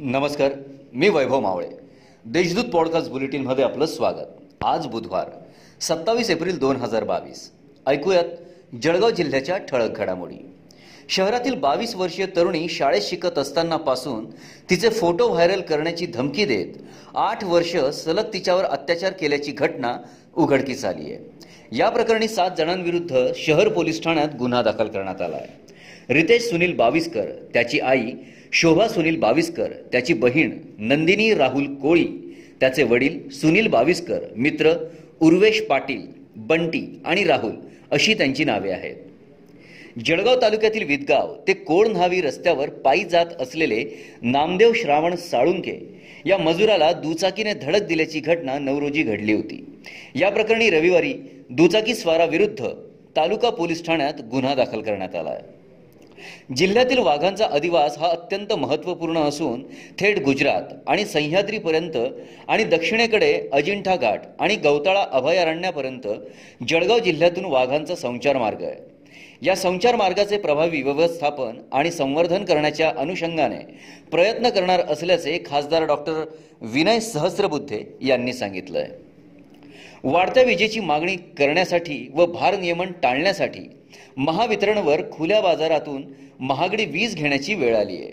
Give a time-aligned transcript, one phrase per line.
[0.00, 0.52] नमस्कार
[0.94, 1.68] मी वैभव मावळे.
[2.24, 4.54] देशदूत पॉडकास्ट बुलेटिनमध्ये आपलं स्वागत.
[4.64, 5.28] आज बुधवार
[5.80, 7.50] सत्तावीस एप्रिल दोन हजार बावीस.
[7.86, 8.24] ऐकूयात
[8.82, 10.34] जळगाव जिल्ह्याच्या ठळक घडामोडी.
[11.08, 14.30] शहरातील बावीस वर्षीय तरुणी शाळेत शिकत असतानापासून
[14.70, 16.82] तिचे फोटो व्हायरल करण्याची धमकी देत
[17.14, 19.96] आठ वर्ष सलग तिच्यावर अत्याचार केल्याची घटना
[20.36, 21.30] उघडकीस आली आहे
[21.72, 25.73] या प्रकरणी सात जणांविरुद्ध शहर पोलीस ठाण्यात गुन्हा दाखल करण्यात आला आहे
[26.10, 28.10] रितेश सुनील बाविस्कर त्याची आई
[28.52, 32.06] शोभा सुनील बाविस्कर त्याची बहीण नंदिनी राहुल कोळी
[32.60, 34.72] त्याचे वडील सुनील बाविस्कर मित्र
[35.20, 36.02] उर्वेश पाटील
[36.36, 37.52] बंटी आणि राहुल
[37.90, 38.96] अशी त्यांची नावे आहेत.
[40.06, 43.84] जळगाव तालुक्यातील विदगाव ते कोळन्हावी रस्त्यावर पायी जात असलेले
[44.22, 49.64] नामदेव श्रावण साळुंके या मजुराला दुचाकीने धडक दिल्याची घटना नऊ रोजी घडली होती.
[50.14, 51.14] या प्रकरणी रविवारी
[51.50, 52.66] दुचाकी स्वाराविरुद्ध
[53.16, 55.63] तालुका पोलीस ठाण्यात गुन्हा दाखल करण्यात आला आहे.
[56.56, 59.62] जिल्ह्यातील वाघांचा अधिवास हा अत्यंत महत्त्वपूर्ण असून
[59.98, 61.96] थेट गुजरात आणि सह्याद्रीपर्यंत
[62.48, 66.08] आणि दक्षिणेकडे अजिंठा घाट आणि गवताळा अभयारण्यापर्यंत
[66.68, 68.76] जळगाव जिल्ह्यातून वाघांचा संचार मार्ग आहे.
[69.42, 73.58] या संचार मार्गाचे प्रभावी व्यवस्थापन आणि संवर्धन करण्याच्या अनुषंगाने
[74.10, 76.22] प्रयत्न करणार असल्याचे खासदार डॉक्टर
[76.72, 79.02] विनय सहस्रबुद्धे यांनी सांगितलं आहे
[80.04, 83.68] वाढत्या विजेची मागणी करण्यासाठी व भारनियमन टाळण्यासाठी
[84.16, 86.02] महावितरणवर खुल्या बाजारातून
[86.40, 88.10] महागडी वीज घेण्याची वेळ आली आहे.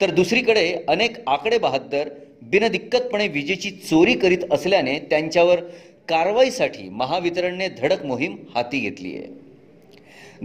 [0.00, 2.08] तर दुसरीकडे अनेक आकडे बहाद्दर
[2.42, 5.60] बिनदिक्कतपणे विजेची चोरी करीत असल्याने त्यांच्यावर
[6.08, 9.26] कारवाईसाठी महावितरणने धडक मोहीम हाती घेतली आहे.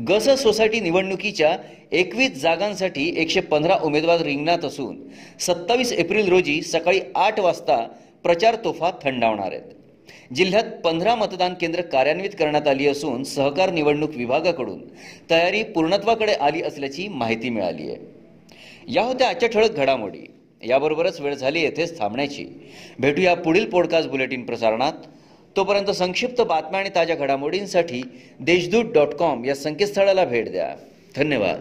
[0.08, 1.56] गस सोसायटी निवडणुकीच्या
[1.92, 4.98] एकवीस जागांसाठी एकशे पंधरा उमेदवार रिंगणात असून
[5.40, 7.78] सत्तावीस एप्रिल रोजी सकाळी आठ वाजता
[8.24, 9.74] प्रचार तोफा थंडावणार आहेत.
[10.36, 14.84] जिल्ह्यात पंधरा मतदान केंद्र कार्यान्वित करण्यात आली असून सहकार निवडणूक विभागाकडून
[15.30, 17.96] तयारी पूर्णत्वाकडे आली असल्याची माहिती मिळाली आहे.
[18.88, 20.32] या होत्या आजच्या ठळक घडामोडी.
[20.68, 22.72] याबरोबरच वेळ झाली येथेच थांबण्याची.
[23.00, 24.94] भेटूया पुढील पॉडकास्ट बुलेटिन प्रसारणात.
[25.56, 28.02] तोपर्यंत संक्षिप्त बातम्या आणि ताज्या घडामोडींसाठी
[28.40, 30.76] देशदूत डॉट कॉम या संकेतस्थळाला भेट द्या.
[31.16, 31.60] धन्यवाद.